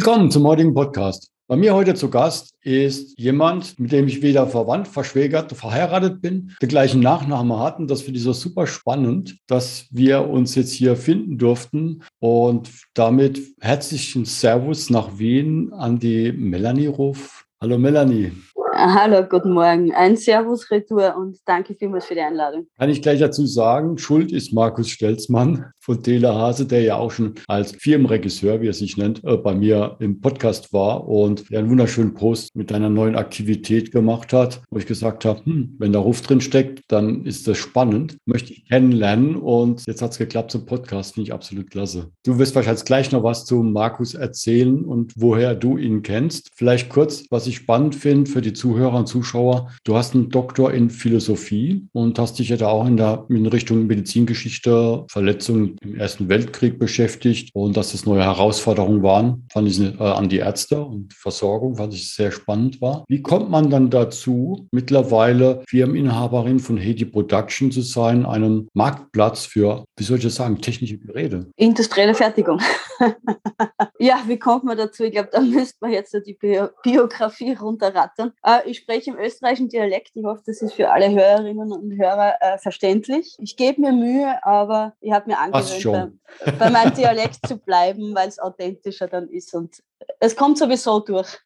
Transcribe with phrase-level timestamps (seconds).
[0.00, 1.30] Willkommen zum heutigen Podcast.
[1.46, 6.56] Bei mir heute zu Gast ist jemand, mit dem ich weder verwandt, verschwägert, verheiratet bin,
[6.62, 7.86] den gleichen Nachnamen hatten.
[7.86, 12.02] Das finde ich so super spannend, dass wir uns jetzt hier finden durften.
[12.18, 17.44] Und damit herzlichen Servus nach Wien an die Melanie Ruf.
[17.60, 18.32] Hallo Melanie.
[18.72, 19.92] Hallo, guten Morgen.
[19.92, 22.66] Ein Servus Retour und danke vielmals für die Einladung.
[22.78, 27.34] Kann ich gleich dazu sagen, Schuld ist Markus Stelzmann von Telehase, der ja auch schon
[27.48, 31.70] als Firmenregisseur, wie er sich nennt, äh, bei mir im Podcast war und der einen
[31.70, 35.98] wunderschönen Post mit einer neuen Aktivität gemacht hat, wo ich gesagt habe, hm, wenn da
[35.98, 40.50] Ruf drin steckt, dann ist das spannend, möchte ich kennenlernen und jetzt hat es geklappt
[40.50, 42.10] zum Podcast, finde ich absolut klasse.
[42.24, 46.50] Du wirst wahrscheinlich gleich noch was zu Markus erzählen und woher du ihn kennst.
[46.54, 49.70] Vielleicht kurz, was ich spannend finde für die Zuhörer und Zuschauer.
[49.84, 53.46] Du hast einen Doktor in Philosophie und hast dich ja da auch in der in
[53.46, 59.80] Richtung Medizingeschichte, Verletzungen im Ersten Weltkrieg beschäftigt und dass das neue Herausforderungen waren, fand ich
[59.80, 63.04] äh, an die Ärzte und Versorgung, fand ich sehr spannend war.
[63.08, 69.84] Wie kommt man dann dazu, mittlerweile Firmeninhaberin von Hedi Production zu sein, einem Marktplatz für,
[69.96, 71.46] wie soll ich das sagen, technische Geräte?
[71.56, 72.60] Industrielle Fertigung.
[73.98, 75.04] ja, wie kommt man dazu?
[75.04, 76.38] Ich glaube, da müsste man jetzt die
[76.82, 78.32] Biografie runterrattern.
[78.44, 80.10] Äh, ich spreche im österreichischen Dialekt.
[80.14, 83.36] Ich hoffe, das ist für alle Hörerinnen und Hörer äh, verständlich.
[83.38, 88.14] Ich gebe mir Mühe, aber ich habe mir angewöhnt, bei, bei meinem Dialekt zu bleiben,
[88.14, 89.82] weil es authentischer dann ist und
[90.20, 91.38] es kommt sowieso durch.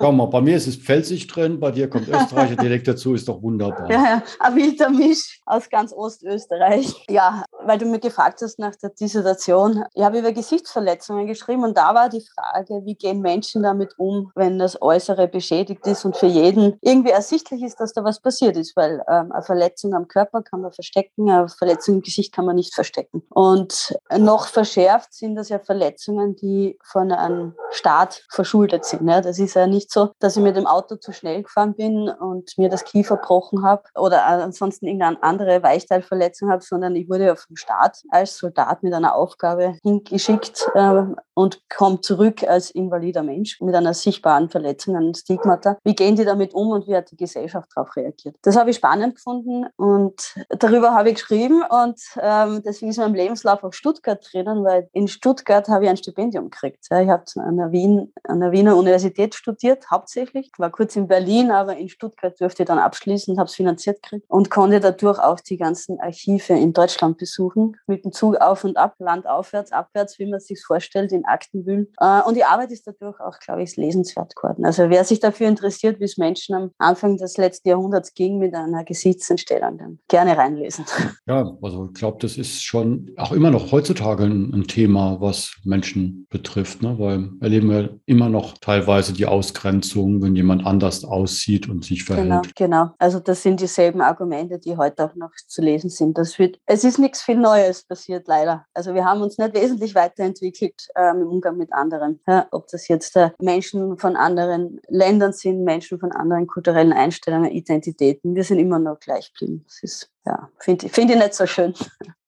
[0.00, 3.28] Schau mal, bei mir ist es Pfälzig drin, bei dir kommt Österreicher Dialekt dazu, ist
[3.28, 3.90] doch wunderbar.
[3.90, 7.04] Ja, ja, ein wilder Misch aus ganz Ostösterreich.
[7.08, 9.84] Ja, weil du mir gefragt hast nach der Dissertation.
[9.94, 14.30] Ich habe über Gesichtsverletzungen geschrieben und da war die Frage, wie gehen Menschen damit um,
[14.34, 18.56] wenn das Äußere beschädigt ist und für jeden irgendwie ersichtlich ist, dass da was passiert
[18.56, 22.44] ist, weil ähm, eine Verletzung am Körper kann man verstecken, eine Verletzung im Gesicht kann
[22.44, 23.22] man nicht verstecken.
[23.30, 29.06] Und noch verschärft sind das ja Verletzungen, die von einem Staat verschuldet sind.
[29.06, 29.20] Ja.
[29.20, 32.56] Das ist ja nicht so, dass ich mit dem Auto zu schnell gefahren bin und
[32.56, 37.36] mir das Knie verbrochen habe oder ansonsten irgendeine andere Weichteilverletzung habe, sondern ich wurde ja
[37.36, 41.02] vom Staat als Soldat mit einer Aufgabe hingeschickt äh,
[41.34, 45.78] und komme zurück als invalider Mensch mit einer sichtbaren Verletzung, einem Stigmata.
[45.84, 48.36] Wie gehen die damit um und wie hat die Gesellschaft darauf reagiert?
[48.42, 53.14] Das habe ich spannend gefunden und darüber habe ich geschrieben und ähm, deswegen ist mein
[53.14, 56.86] Lebenslauf auf Stuttgart drinnen, weil in Stuttgart habe ich ein Stipendium gekriegt.
[56.90, 60.50] Ich habe an der Wien, an der Wiener Universität studiert, hauptsächlich.
[60.58, 64.26] War kurz in Berlin, aber in Stuttgart durfte ich dann abschließen, habe es finanziert gekriegt
[64.28, 67.76] und konnte dadurch auch die ganzen Archive in Deutschland besuchen.
[67.86, 71.66] Mit dem Zug auf und ab, landaufwärts, abwärts, wie man es sich vorstellt, in Akten
[71.66, 71.88] wühlen.
[71.98, 74.64] Äh, und die Arbeit ist dadurch auch, glaube ich, lesenswert geworden.
[74.64, 78.54] Also wer sich dafür interessiert, wie es Menschen am Anfang des letzten Jahrhunderts ging mit
[78.54, 80.84] einer Gesichtsentstellung, dann gerne reinlesen.
[81.26, 85.54] Ja, also ich glaube, das ist schon auch immer noch heutzutage ein, ein Thema, was
[85.64, 86.98] Menschen betrifft, ne?
[86.98, 92.28] weil erleben wir immer noch teilweise die Ausgrenzung, wenn jemand anders aussieht und sich verhält.
[92.28, 92.90] Genau, genau.
[92.98, 96.18] Also das sind dieselben Argumente, die heute auch noch zu lesen sind.
[96.18, 98.64] Das wird, es ist nichts viel Neues passiert, leider.
[98.74, 102.20] Also wir haben uns nicht wesentlich weiterentwickelt ähm, im Umgang mit anderen.
[102.26, 107.50] Ja, ob das jetzt äh, Menschen von anderen Ländern sind, Menschen von anderen kulturellen Einstellungen,
[107.50, 108.34] Identitäten.
[108.34, 109.64] Wir sind immer noch gleich geblieben.
[109.66, 111.74] Das ist, ja, finde find ich nicht so schön.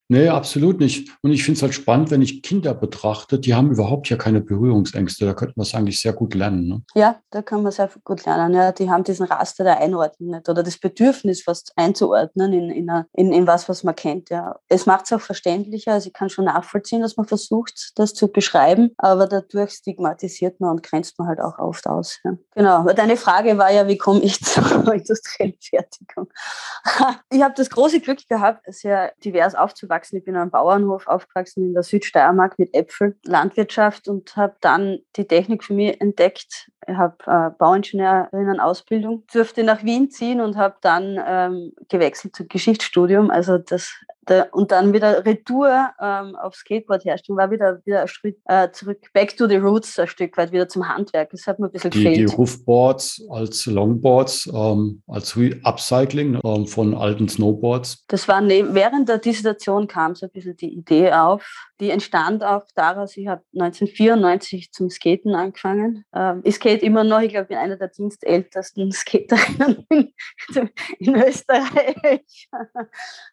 [0.09, 1.11] Nee, absolut nicht.
[1.23, 4.41] Und ich finde es halt spannend, wenn ich Kinder betrachte, die haben überhaupt ja keine
[4.41, 5.27] Berührungsängste.
[5.27, 6.69] Da könnte man es eigentlich sehr gut lernen.
[6.69, 6.83] Ne?
[6.95, 8.55] Ja, da kann man sehr gut lernen.
[8.55, 13.05] Ja, die haben diesen Raster der Einordnung nicht oder das Bedürfnis fast einzuordnen in, in,
[13.15, 14.31] in, in was, was man kennt.
[14.31, 14.61] Ja.
[14.69, 15.95] Es macht es auch verständlicher.
[15.95, 20.71] Also ich kann schon nachvollziehen, dass man versucht, das zu beschreiben, aber dadurch stigmatisiert man
[20.71, 22.21] und grenzt man halt auch oft aus.
[22.23, 22.37] Ja.
[22.55, 22.85] Genau.
[22.93, 26.29] Deine Frage war ja, wie komme ich zur industriellen Fertigung?
[27.31, 30.17] ich habe das große Glück gehabt, sehr divers aufzuwachsen aufgewachsen.
[30.17, 35.27] Ich bin am Bauernhof aufgewachsen in der Südsteiermark mit Äpfel, Landwirtschaft und habe dann die
[35.27, 36.71] Technik für mich entdeckt.
[36.87, 43.31] Ich habe äh, Bauingenieurinnen-Ausbildung, durfte nach Wien ziehen und habe dann ähm, gewechselt zum Geschichtsstudium.
[43.31, 43.93] Also das
[44.29, 48.69] Da, und dann wieder Retour ähm, auf Skateboard herstellen, war wieder, wieder ein Schritt äh,
[48.73, 51.31] zurück, back to the roots ein Stück weit, wieder zum Handwerk.
[51.31, 52.33] Das hat mir ein bisschen die, gefehlt.
[52.33, 58.05] Die Hoofboards als Longboards, ähm, als Upcycling ähm, von alten Snowboards.
[58.09, 61.47] Das war ne während der Dissertation kam so ein bisschen die Idee auf.
[61.81, 66.05] Die entstand auch daraus, ich habe 1994 zum Skaten angefangen.
[66.15, 70.15] Ähm, ich skate immer noch, ich glaube, ich bin einer der dienstältesten Skaterinnen
[70.99, 72.49] in Österreich.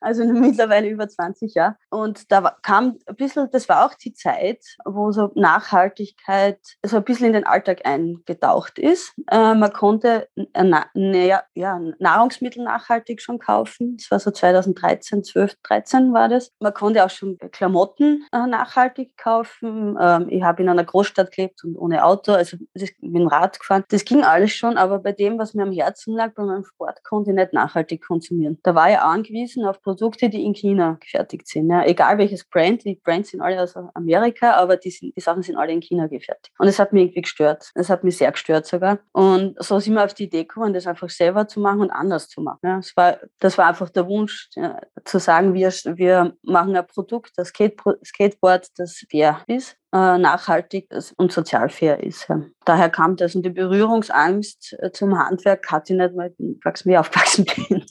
[0.01, 1.77] Also mittlerweile über 20 Jahre.
[1.89, 7.03] Und da kam ein bisschen, das war auch die Zeit, wo so Nachhaltigkeit so ein
[7.03, 9.13] bisschen in den Alltag eingetaucht ist.
[9.31, 13.97] Äh, man konnte na, na, ja, Nahrungsmittel nachhaltig schon kaufen.
[13.97, 16.51] Das war so 2013, 12, 13 war das.
[16.59, 19.97] Man konnte auch schon Klamotten äh, nachhaltig kaufen.
[19.99, 23.83] Ähm, ich habe in einer Großstadt gelebt und ohne Auto, also mit dem Rad gefahren.
[23.89, 27.03] Das ging alles schon, aber bei dem, was mir am Herzen lag, bei meinem Sport,
[27.03, 28.59] konnte ich nicht nachhaltig konsumieren.
[28.63, 31.69] Da war ich angewiesen auf Produkte, die in China gefertigt sind.
[31.69, 31.85] Ja.
[31.85, 35.57] Egal welches Brand, die Brands sind alle aus Amerika, aber die, sind, die Sachen sind
[35.57, 36.53] alle in China gefertigt.
[36.57, 37.71] Und es hat mich irgendwie gestört.
[37.75, 38.99] Es hat mich sehr gestört sogar.
[39.11, 42.29] Und so sind wir auf die Idee gekommen, das einfach selber zu machen und anders
[42.29, 42.59] zu machen.
[42.63, 42.77] Ja.
[42.77, 47.31] Das, war, das war einfach der Wunsch, ja, zu sagen, wir, wir machen ein Produkt,
[47.37, 47.53] das
[48.23, 49.43] Skateboard, das ist?
[49.47, 52.27] äh, nachhaltig und sozial fair ist.
[52.27, 52.41] Ja.
[52.65, 56.97] Daher kam das und die Berührungsangst äh, zum Handwerk hatte ich nicht, weil ich wie
[56.97, 57.83] aufgewachsen bin.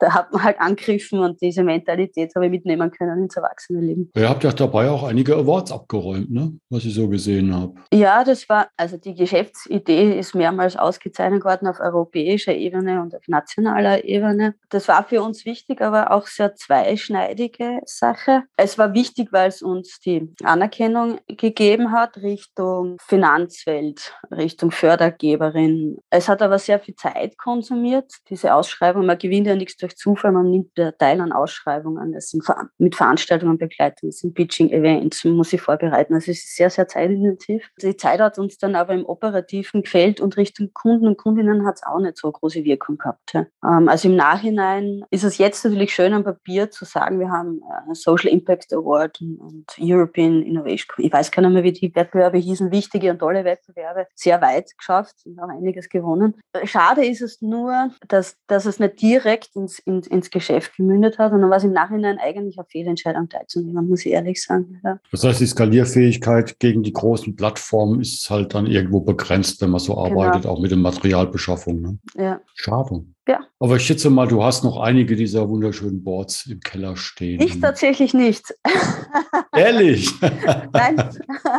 [0.00, 4.10] da hat man halt angegriffen und diese Mentalität habe ich mitnehmen können ins Erwachsenenleben.
[4.14, 6.58] Ihr habt ja dabei auch einige Awards abgeräumt, ne?
[6.70, 7.74] was ich so gesehen habe.
[7.92, 13.22] Ja, das war, also die Geschäftsidee ist mehrmals ausgezeichnet worden auf europäischer Ebene und auf
[13.28, 14.54] nationaler Ebene.
[14.70, 18.42] Das war für uns wichtig, aber auch sehr zweischneidige Sache.
[18.56, 25.98] Es war wichtig, weil es uns die Anerkennung gegeben hat Richtung Finanzwelt, Richtung Fördergeberin.
[26.10, 29.06] Es hat aber sehr viel Zeit konsumiert, diese Ausschreibung.
[29.06, 32.14] Man gewinnt ja nichts durch Zufall, man nimmt teil an Ausschreibungen.
[32.14, 32.44] Es sind
[32.78, 36.14] mit Veranstaltungen begleitet, es sind Pitching-Events, man muss sich vorbereiten.
[36.14, 37.68] Also es ist sehr, sehr zeitintensiv.
[37.80, 41.76] Die Zeit hat uns dann aber im operativen Feld und Richtung Kunden und Kundinnen hat
[41.76, 43.34] es auch nicht so große Wirkung gehabt.
[43.34, 47.60] Ähm, also im Nachhinein ist es jetzt natürlich schön am Papier zu sagen, wir haben
[47.84, 51.04] einen Social Impact Award und European Innovation.
[51.04, 54.40] Ich weiß weiß gar nicht mehr, wie die Wettbewerbe hießen, wichtige und tolle Wettbewerbe, sehr
[54.40, 56.34] weit geschafft und auch einiges gewonnen.
[56.64, 61.32] Schade ist es nur, dass, dass es nicht direkt ins, ins, ins Geschäft gemündet hat,
[61.32, 64.80] sondern was im Nachhinein eigentlich eine Fehlentscheidung teilzunehmen, muss ich ehrlich sagen.
[64.84, 64.98] Ja.
[65.10, 69.80] Das heißt, die Skalierfähigkeit gegen die großen Plattformen ist halt dann irgendwo begrenzt, wenn man
[69.80, 70.06] so genau.
[70.06, 70.54] arbeitet, genau.
[70.54, 71.80] auch mit der Materialbeschaffung.
[71.80, 71.98] Ne?
[72.16, 72.40] Ja.
[72.54, 73.04] Schade.
[73.28, 73.44] Ja.
[73.58, 77.40] Aber ich schätze mal, du hast noch einige dieser wunderschönen Boards im Keller stehen.
[77.40, 78.54] Ich tatsächlich nicht.
[79.56, 80.12] Ehrlich?
[80.20, 81.10] Nein,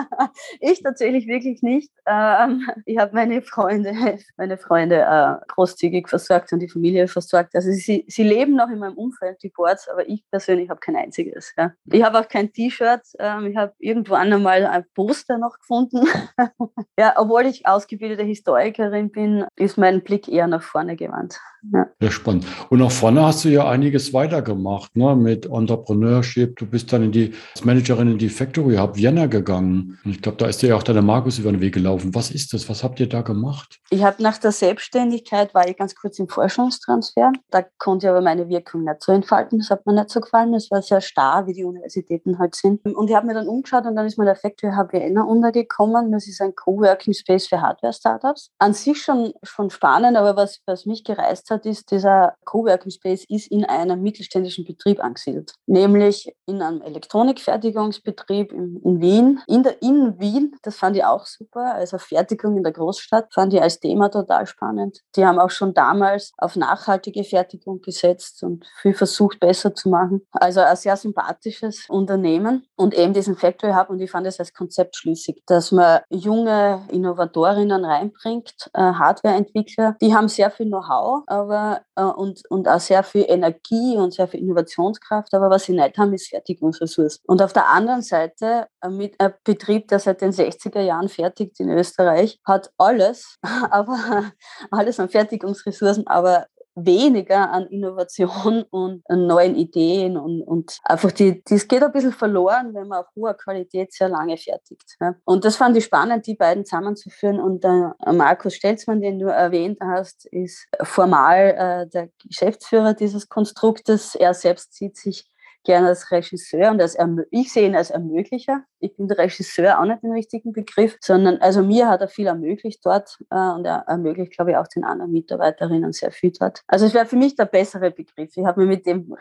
[0.62, 1.92] ich tatsächlich wirklich nicht.
[2.06, 3.94] Ähm, ich habe meine Freunde,
[4.38, 7.54] meine Freunde äh, großzügig versorgt und die Familie versorgt.
[7.54, 10.96] Also sie, sie leben noch in meinem Umfeld, die Boards, aber ich persönlich habe kein
[10.96, 11.54] einziges.
[11.92, 13.02] Ich habe auch kein T-Shirt.
[13.20, 16.06] Ähm, ich habe irgendwo einmal ein Poster noch gefunden.
[16.98, 21.40] ja, obwohl ich ausgebildete Historikerin bin, ist mein Blick eher nach vorne gewandt.
[21.72, 21.88] Ja.
[22.00, 22.46] ja, spannend.
[22.70, 25.16] Und nach vorne hast du ja einiges weitergemacht, ne?
[25.16, 26.56] mit Entrepreneurship.
[26.58, 29.98] Du bist dann in die, als Managerin in die Factory Hub Vienna gegangen.
[30.06, 32.14] Und ich glaube, da ist dir ja auch deine Markus über den Weg gelaufen.
[32.14, 32.70] Was ist das?
[32.70, 33.80] Was habt ihr da gemacht?
[33.90, 37.32] Ich habe nach der Selbstständigkeit, war ich ganz kurz im Forschungstransfer.
[37.50, 39.60] Da konnte ich aber meine Wirkung nicht so entfalten.
[39.60, 40.54] Das hat mir nicht so gefallen.
[40.54, 42.86] Das war sehr starr, wie die Universitäten halt sind.
[42.86, 46.12] Und ich habe mir dann umgeschaut und dann ist mir der Factory Hub Vienna untergekommen.
[46.12, 48.52] Das ist ein Coworking Space für Hardware-Startups.
[48.60, 52.92] An sich schon, schon spannend, aber was, was mich gereist hat, hat, ist, dieser Coworking
[52.92, 59.40] Space ist in einem mittelständischen Betrieb angesiedelt, nämlich in einem Elektronikfertigungsbetrieb in, in Wien.
[59.48, 63.54] In, der, in Wien, das fand ich auch super, also Fertigung in der Großstadt, fand
[63.54, 65.02] ich als Thema total spannend.
[65.16, 70.22] Die haben auch schon damals auf nachhaltige Fertigung gesetzt und viel versucht, besser zu machen.
[70.32, 74.54] Also ein sehr sympathisches Unternehmen und eben diesen Factory Hub und ich fand es als
[74.54, 81.82] Konzept schlüssig, dass man junge Innovatorinnen reinbringt, äh, Hardwareentwickler, die haben sehr viel Know-how, aber
[81.96, 85.98] äh, und, und auch sehr viel Energie und sehr viel Innovationskraft, aber was sie nicht
[85.98, 87.24] haben, ist Fertigungsressourcen.
[87.28, 91.60] Und auf der anderen Seite, äh, mit ein Betrieb, der seit den 60er Jahren fertigt
[91.60, 93.38] in Österreich, hat alles,
[93.70, 94.32] aber
[94.72, 96.48] alles an Fertigungsressourcen, aber
[96.78, 102.14] weniger an Innovation und an neuen Ideen und, und einfach die, das geht ein bisschen
[102.14, 104.96] verloren, wenn man auf hoher Qualität sehr lange fertigt.
[105.02, 105.16] Ja.
[105.26, 107.40] Und das fand ich spannend, die beiden zusammenzuführen.
[107.40, 114.16] Und der Markus Stelzmann, den du erwähnt hast, ist formal äh, der Geschäftsführer dieses Konstruktes.
[114.16, 115.30] Er selbst sieht sich
[115.64, 116.98] gerne als Regisseur und als
[117.32, 118.64] ich sehe ihn als Ermöglicher.
[118.80, 122.28] Ich bin der Regisseur auch nicht den richtigen Begriff, sondern also mir hat er viel
[122.28, 126.62] ermöglicht dort äh, und er ermöglicht, glaube ich, auch den anderen Mitarbeiterinnen sehr viel dort.
[126.68, 128.32] Also es wäre für mich der bessere Begriff.
[128.36, 129.14] Ich habe mich mit dem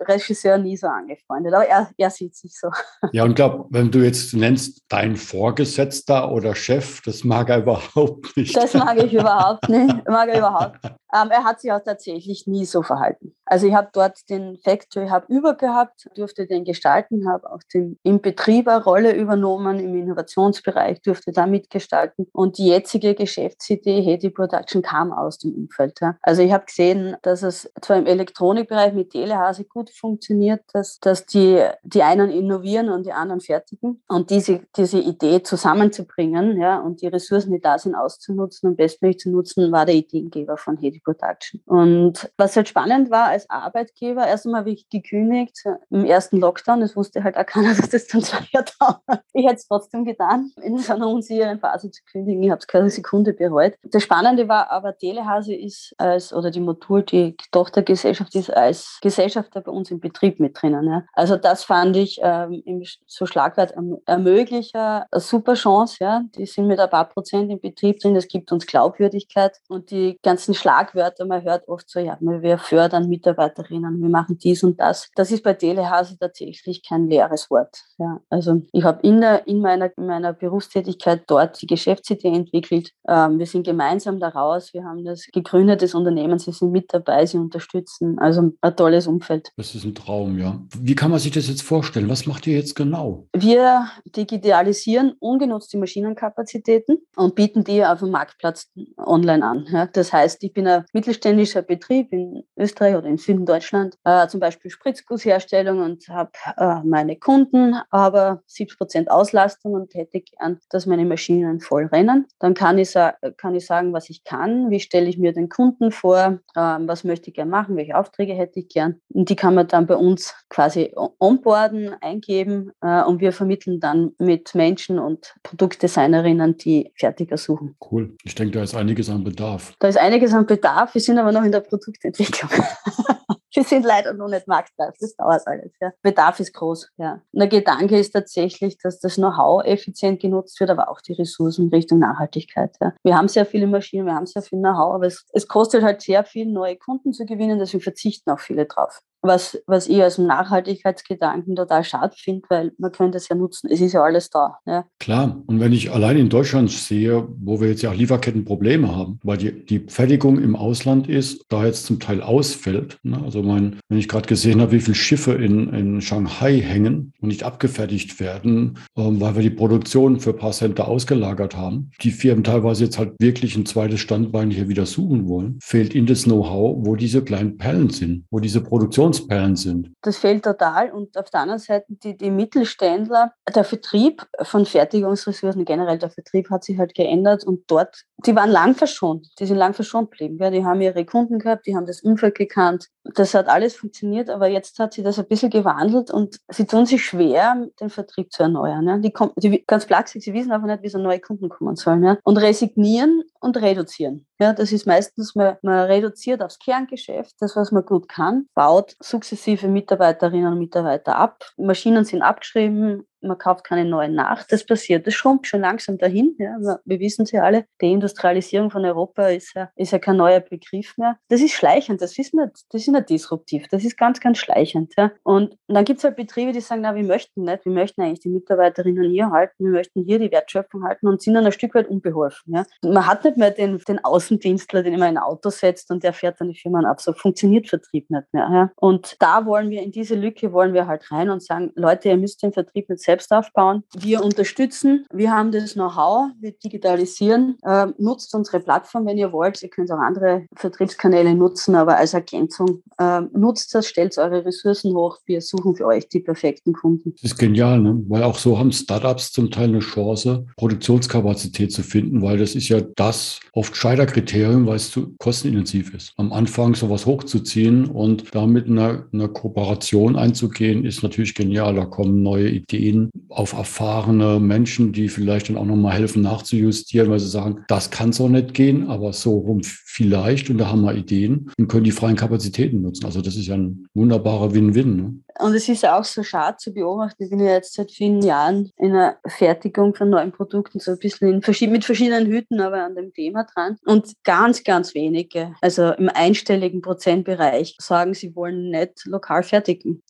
[0.00, 2.68] Regisseur nie so angefreundet, aber er, er sieht sich so.
[3.12, 8.36] Ja, und glaube, wenn du jetzt nennst, dein Vorgesetzter oder Chef, das mag er überhaupt
[8.36, 8.56] nicht.
[8.56, 10.08] Das mag ich überhaupt nicht.
[10.08, 10.78] Mag er überhaupt.
[11.14, 13.34] Ähm, er hat sich auch tatsächlich nie so verhalten.
[13.44, 18.22] Also ich habe dort den Factory Hub übergehabt, durfte den gestalten, habe auch den im
[18.22, 24.82] Betrieb eine Rolle übernommen, im Innovationsbereich durfte da mitgestalten und die jetzige Geschäftsidee Hedi Production
[24.82, 26.00] kam aus dem Umfeld.
[26.00, 26.16] Ja.
[26.22, 31.26] Also ich habe gesehen, dass es zwar im Elektronikbereich mit Telehase gut funktioniert, dass, dass
[31.26, 37.02] die, die einen innovieren und die anderen fertigen und diese, diese Idee zusammenzubringen ja, und
[37.02, 41.00] die Ressourcen, die da sind, auszunutzen und bestmöglich zu nutzen, war der Ideengeber von Hedi
[41.00, 41.60] Production.
[41.66, 46.82] Und was halt spannend war als Arbeitgeber, erst einmal habe ich gekündigt im ersten Lockdown.
[46.82, 48.91] Es wusste halt auch keiner, dass das dann zwei Jahre dauert.
[49.34, 52.42] Ich hätte es trotzdem getan, in so einer unsicheren Phase zu kündigen.
[52.42, 53.72] Ich habe es keine Sekunde bereut.
[53.82, 59.62] Das Spannende war aber, Telehase ist als, oder die Motul, die Tochtergesellschaft ist als Gesellschafter
[59.62, 60.86] bei uns im Betrieb mit drinnen.
[60.86, 61.04] Ja.
[61.14, 62.62] Also das fand ich ähm,
[63.06, 63.72] so Schlagwort
[64.04, 65.96] Ermöglicher eine super Chance.
[66.00, 66.22] Ja.
[66.36, 68.14] Die sind mit ein paar Prozent im Betrieb drin.
[68.14, 71.26] Das gibt uns Glaubwürdigkeit und die ganzen Schlag Schlagwörter.
[71.26, 75.10] Man hört oft so, ja, wir fördern Mitarbeiterinnen, wir machen dies und das.
[75.14, 77.84] Das ist bei Telehase tatsächlich kein leeres Wort.
[77.98, 82.90] Ja, also ich habe in, in, meiner, in meiner Berufstätigkeit dort die Geschäftsidee entwickelt.
[83.08, 84.72] Ähm, wir sind gemeinsam daraus.
[84.72, 86.38] Wir haben das gegründet, das Unternehmen.
[86.38, 88.18] Sie sind mit dabei, sie unterstützen.
[88.18, 89.52] Also ein tolles Umfeld.
[89.56, 90.60] Das ist ein Traum, ja.
[90.78, 92.08] Wie kann man sich das jetzt vorstellen?
[92.08, 93.26] Was macht ihr jetzt genau?
[93.32, 99.66] Wir digitalisieren ungenutzte Maschinenkapazitäten und bieten die auf dem Marktplatz online an.
[99.70, 104.26] Ja, das heißt, ich bin ein mittelständischer Betrieb in Österreich oder im Süden Deutschland, äh,
[104.28, 110.58] zum Beispiel Spritzgussherstellung und habe äh, meine Kunden, aber 70 Prozent Auslastung und hätte gern,
[110.70, 112.26] dass meine Maschinen voll rennen.
[112.38, 112.94] Dann kann ich,
[113.36, 117.04] kann ich sagen, was ich kann, wie stelle ich mir den Kunden vor, äh, was
[117.04, 119.00] möchte ich gern machen, welche Aufträge hätte ich gern.
[119.08, 124.12] Und die kann man dann bei uns quasi onboarden, eingeben äh, und wir vermitteln dann
[124.18, 127.76] mit Menschen und Produktdesignerinnen, die fertiger suchen.
[127.90, 128.16] Cool.
[128.24, 129.74] Ich denke, da ist einiges an Bedarf.
[129.78, 132.50] Da ist einiges an Bedarf, wir sind aber noch in der Produktentwicklung.
[133.54, 135.72] wir sind leider noch nicht marktreif, das dauert alles.
[135.80, 135.92] Ja.
[136.02, 136.90] Bedarf ist groß.
[136.96, 137.20] Ja.
[137.32, 141.68] Und der Gedanke ist tatsächlich, dass das Know-how effizient genutzt wird, aber auch die Ressourcen
[141.68, 142.76] Richtung Nachhaltigkeit.
[142.80, 142.94] Ja.
[143.02, 146.02] Wir haben sehr viele Maschinen, wir haben sehr viel Know-how, aber es, es kostet halt
[146.02, 150.18] sehr viel, neue Kunden zu gewinnen, deswegen verzichten auch viele drauf was, was ich als
[150.18, 153.68] Nachhaltigkeitsgedanken total schade finde, weil man könnte es ja nutzen.
[153.70, 154.58] Es ist ja alles da.
[154.66, 154.84] Ja.
[154.98, 159.20] Klar, und wenn ich allein in Deutschland sehe, wo wir jetzt ja auch Lieferkettenprobleme haben,
[159.22, 162.98] weil die, die Fertigung im Ausland ist, da jetzt zum Teil ausfällt.
[163.02, 163.20] Ne?
[163.22, 167.28] Also mein, wenn ich gerade gesehen habe, wie viele Schiffe in, in Shanghai hängen und
[167.28, 172.10] nicht abgefertigt werden, ähm, weil wir die Produktion für ein paar Center ausgelagert haben, die
[172.10, 176.24] Firmen teilweise jetzt halt wirklich ein zweites Standbein hier wieder suchen wollen, fehlt ihnen das
[176.24, 179.92] Know-how, wo diese kleinen Perlen sind, wo diese Produktion Innovationsperlen sind.
[180.02, 180.90] Das fehlt total.
[180.90, 186.50] Und auf der anderen Seite die, die Mittelständler, der Vertrieb von Fertigungsressourcen, generell der Vertrieb
[186.50, 190.38] hat sich halt geändert und dort, die waren lang verschont, die sind lang verschont geblieben.
[190.38, 192.88] Ja, die haben ihre Kunden gehabt, die haben das Umfeld gekannt.
[193.04, 196.86] Das hat alles funktioniert, aber jetzt hat sich das ein bisschen gewandelt und sie tun
[196.86, 198.86] sich schwer, den Vertrieb zu erneuern.
[198.86, 198.98] Ja.
[198.98, 202.04] Die, die ganz flachsig, sie wissen einfach nicht, wie so neue Kunden kommen sollen.
[202.04, 202.18] Ja.
[202.22, 204.26] Und resignieren und reduzieren.
[204.38, 208.96] Ja, das ist meistens, man, man reduziert aufs Kerngeschäft, das, was man gut kann, baut
[209.00, 211.44] sukzessive Mitarbeiterinnen und Mitarbeiter ab.
[211.56, 214.44] Maschinen sind abgeschrieben, man kauft keine neuen nach.
[214.44, 215.06] Das passiert.
[215.06, 216.34] Das schrumpft schon langsam dahin.
[216.38, 216.78] Ja.
[216.84, 220.96] Wir wissen sie alle, die Industrialisierung von Europa ist ja, ist ja kein neuer Begriff
[220.96, 221.16] mehr.
[221.28, 224.92] Das ist schleichend, das ist nicht, das ist nicht disruptiv, das ist ganz, ganz schleichend.
[224.96, 225.12] Ja.
[225.22, 228.20] Und dann gibt es halt Betriebe, die sagen, na, wir möchten nicht, wir möchten eigentlich
[228.20, 231.74] die Mitarbeiterinnen hier halten, wir möchten hier die Wertschöpfung halten und sind dann ein Stück
[231.74, 232.54] weit unbeholfen.
[232.54, 232.64] Ja.
[232.82, 236.12] Man hat nicht mehr den, den Außendienstler, den immer in ein Auto setzt und der
[236.12, 237.00] fährt dann die Firmen ab.
[237.00, 238.48] So funktioniert Vertrieb nicht mehr.
[238.52, 238.70] Ja.
[238.76, 242.16] Und da wollen wir, in diese Lücke wollen wir halt rein und sagen, Leute, ihr
[242.16, 243.82] müsst den Vertrieb nicht selbst aufbauen.
[243.98, 247.58] Wir unterstützen, wir haben das Know-how, wir digitalisieren.
[247.66, 249.62] Ähm, nutzt unsere Plattform, wenn ihr wollt.
[249.62, 254.94] Ihr könnt auch andere Vertriebskanäle nutzen, aber als Ergänzung ähm, nutzt das, stellt eure Ressourcen
[254.94, 255.18] hoch.
[255.26, 257.14] Wir suchen für euch die perfekten Kunden.
[257.14, 258.02] Das ist genial, ne?
[258.08, 262.68] weil auch so haben Startups zum Teil eine Chance, Produktionskapazität zu finden, weil das ist
[262.68, 266.12] ja das oft Scheiterkriterium, weil es zu kostenintensiv ist.
[266.16, 271.74] Am Anfang sowas hochzuziehen und damit eine, eine Kooperation einzugehen, ist natürlich genial.
[271.74, 277.20] Da kommen neue Ideen auf erfahrene Menschen, die vielleicht dann auch nochmal helfen nachzujustieren, weil
[277.20, 280.94] sie sagen, das kann so nicht gehen, aber so rum vielleicht und da haben wir
[280.94, 283.04] Ideen und können die freien Kapazitäten nutzen.
[283.06, 284.96] Also das ist ja ein wunderbarer Win-Win.
[284.96, 285.14] Ne?
[285.38, 287.22] Und es ist auch so schade zu beobachten.
[287.22, 290.98] Ich bin ja jetzt seit vielen Jahren in der Fertigung von neuen Produkten, so ein
[290.98, 293.76] bisschen in mit verschiedenen Hüten, aber an dem Thema dran.
[293.84, 300.02] Und ganz, ganz wenige, also im einstelligen Prozentbereich, sagen, sie wollen nicht lokal fertigen.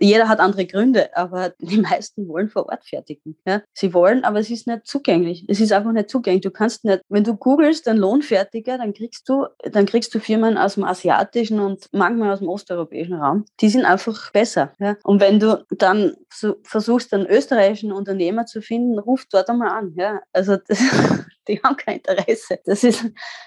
[0.00, 3.36] Jeder hat andere Gründe, aber die meisten wollen vor Ort fertigen.
[3.46, 3.62] Ja?
[3.72, 5.44] Sie wollen, aber es ist nicht zugänglich.
[5.48, 6.42] Es ist einfach nicht zugänglich.
[6.42, 10.58] Du kannst nicht, wenn du googelst, einen Lohnfertiger, dann kriegst du, dann kriegst du Firmen
[10.58, 13.44] aus dem asiatischen und manchmal aus dem osteuropäischen Raum.
[13.60, 14.59] Die sind einfach besser.
[14.78, 14.96] Ja?
[15.04, 19.94] Und wenn du dann so versuchst, einen österreichischen Unternehmer zu finden, ruf dort einmal an.
[19.96, 20.20] Ja?
[20.32, 20.78] Also das,
[21.50, 22.58] die haben kein Interesse.
[22.64, 23.04] Das ist,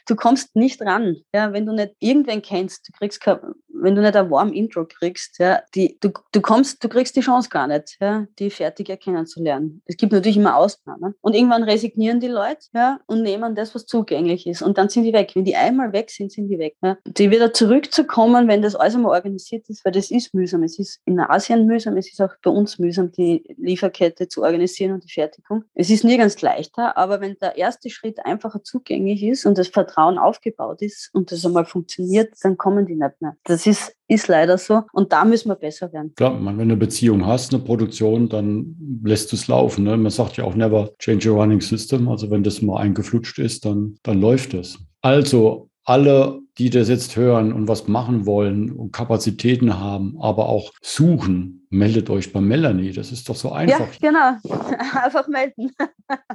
[0.07, 1.17] du kommst nicht ran.
[1.33, 1.53] Ja?
[1.53, 3.39] Wenn du nicht irgendwen kennst, du kriegst kein,
[3.83, 7.21] wenn du nicht ein warm Intro kriegst, ja, die, du, du kommst, du kriegst die
[7.21, 9.81] Chance gar nicht, ja, die fertiger kennenzulernen.
[9.85, 11.15] Es gibt natürlich immer Ausnahmen.
[11.21, 14.61] Und irgendwann resignieren die Leute ja, und nehmen das, was zugänglich ist.
[14.61, 15.31] Und dann sind die weg.
[15.35, 16.75] Wenn die einmal weg sind, sind die weg.
[16.81, 16.97] Ja.
[17.05, 20.63] Die wieder zurückzukommen, wenn das alles einmal organisiert ist, weil das ist mühsam.
[20.63, 24.93] Es ist in Asien mühsam, es ist auch bei uns mühsam, die Lieferkette zu organisieren
[24.93, 25.63] und die Fertigung.
[25.73, 30.17] Es ist nirgends leichter, aber wenn der erste Schritt einfacher zugänglich ist und das Vertrauen
[30.17, 33.35] aufgebaut ist und das einmal funktioniert, dann kommen die nicht mehr.
[33.45, 36.13] Das ist, ist leider so und da müssen wir besser werden.
[36.15, 39.85] Klar, wenn du eine Beziehung hast, eine Produktion, dann lässt du es laufen.
[39.85, 39.95] Ne?
[39.95, 42.09] Man sagt ja auch never change a running system.
[42.09, 44.77] Also wenn das mal eingeflutscht ist, dann, dann läuft es.
[45.01, 50.71] Also alle, die das jetzt hören und was machen wollen und Kapazitäten haben, aber auch
[50.81, 52.91] suchen, meldet euch bei Melanie.
[52.91, 53.91] Das ist doch so einfach.
[53.99, 54.37] Ja, genau.
[55.03, 55.71] Einfach melden.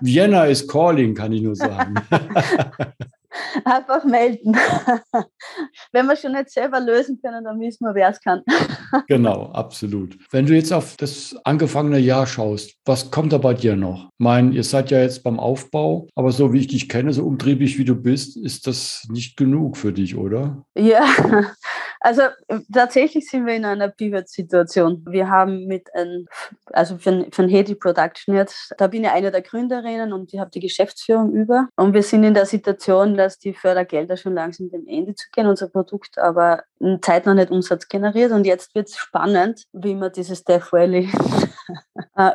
[0.00, 1.94] Vienna is calling, kann ich nur sagen.
[3.64, 4.56] Einfach melden.
[5.92, 8.42] Wenn wir schon nicht selber lösen können, dann wissen wir, wer es kann.
[9.06, 10.18] genau, absolut.
[10.30, 14.06] Wenn du jetzt auf das angefangene Jahr schaust, was kommt da bei dir noch?
[14.06, 17.24] Ich meine, ihr seid ja jetzt beim Aufbau, aber so wie ich dich kenne, so
[17.24, 20.64] umtriebig wie du bist, ist das nicht genug für dich, oder?
[20.76, 21.06] Ja,
[22.00, 22.22] also
[22.72, 25.04] tatsächlich sind wir in einer Pivot-Situation.
[25.08, 26.26] Wir haben mit einem,
[26.72, 30.50] also von, von Hedi Production jetzt, da bin ich eine der Gründerinnen und ich habe
[30.50, 31.68] die Geschäftsführung über.
[31.76, 35.46] Und wir sind in der Situation, dass die Fördergelder schon langsam dem Ende zu gehen,
[35.46, 36.62] unser Produkt aber
[37.02, 38.32] zeitnah nicht Umsatz generiert.
[38.32, 41.08] Und jetzt wird es spannend, wie wir dieses Death Valley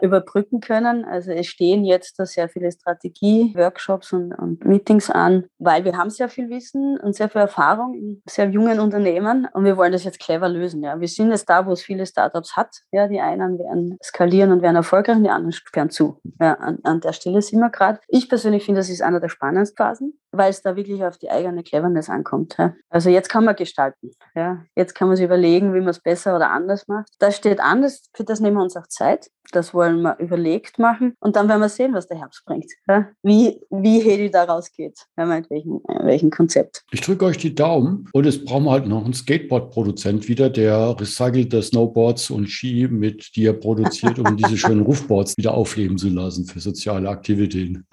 [0.01, 1.05] überbrücken können.
[1.05, 6.09] Also es stehen jetzt da sehr viele Strategie-Workshops und, und, Meetings an, weil wir haben
[6.09, 10.03] sehr viel Wissen und sehr viel Erfahrung in sehr jungen Unternehmen und wir wollen das
[10.03, 10.83] jetzt clever lösen.
[10.83, 10.99] Ja.
[10.99, 12.81] Wir sind jetzt da, wo es viele Startups hat.
[12.91, 16.19] Ja, die einen werden skalieren und werden erfolgreich und die anderen sperren zu.
[16.39, 17.99] Ja, an, an der Stelle sind wir gerade.
[18.07, 21.29] Ich persönlich finde, das ist einer der spannendsten Phasen, weil es da wirklich auf die
[21.29, 22.55] eigene Cleverness ankommt.
[22.57, 22.73] Ja.
[22.89, 24.11] Also jetzt kann man gestalten.
[24.35, 24.65] Ja.
[24.75, 27.09] Jetzt kann man sich überlegen, wie man es besser oder anders macht.
[27.19, 29.29] Das steht an, das, für das nehmen wir uns auch Zeit.
[29.51, 31.15] Das wollen wir überlegt machen.
[31.19, 32.71] Und dann werden wir sehen, was der Herbst bringt.
[32.87, 33.09] Ja?
[33.21, 34.97] Wie, wie Hedi da rausgeht.
[35.17, 36.83] Ja, mit welchem, äh, welchem Konzept.
[36.91, 38.09] Ich drücke euch die Daumen.
[38.13, 43.35] Und es brauchen wir halt noch einen Skateboard-Produzent wieder, der recycelte Snowboards und Ski mit
[43.35, 47.85] dir produziert, um diese schönen Rufboards wieder aufleben zu lassen für soziale Aktivitäten.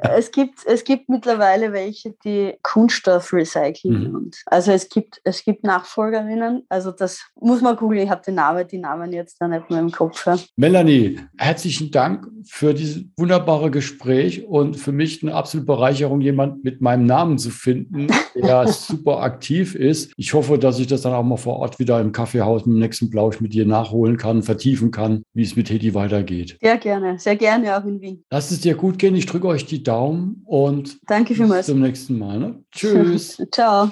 [0.00, 1.87] es, gibt, es gibt mittlerweile welche,
[2.24, 4.08] die Kunststoff recyceln.
[4.08, 4.14] Mhm.
[4.14, 6.64] Und also es gibt, es gibt Nachfolgerinnen.
[6.68, 8.02] Also das muss man googeln.
[8.02, 10.26] Ich habe die Namen, die Namen jetzt da nicht mehr im Kopf.
[10.56, 16.80] Melanie, herzlichen Dank für dieses wunderbare Gespräch und für mich eine absolute Bereicherung, jemand mit
[16.80, 20.12] meinem Namen zu finden, der super aktiv ist.
[20.16, 23.10] Ich hoffe, dass ich das dann auch mal vor Ort wieder im Kaffeehaus im nächsten
[23.10, 26.58] Blausch mit dir nachholen kann, vertiefen kann, wie es mit Hedi weitergeht.
[26.60, 28.24] Sehr gerne, sehr gerne auch in Wien.
[28.30, 29.14] Lasst es dir gut gehen.
[29.14, 31.66] Ich drücke euch die Daumen und Danke vielmals.
[31.66, 32.38] bis zum nächsten Mal.
[32.40, 32.62] Ne?
[32.72, 33.40] Tschüss.
[33.52, 33.90] Ciao.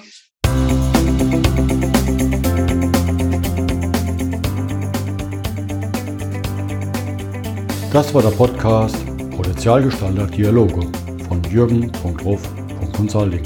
[7.93, 8.97] Das war der Podcast
[9.37, 10.81] Potenzialgestalter Dialoge
[11.29, 13.43] von jürgen.ruf.consulting.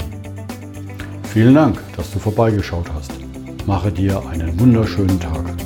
[1.31, 3.11] Vielen Dank, dass du vorbeigeschaut hast.
[3.65, 5.60] Mache dir einen wunderschönen Tag.